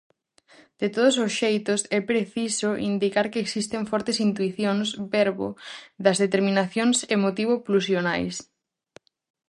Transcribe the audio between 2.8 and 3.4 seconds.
indicar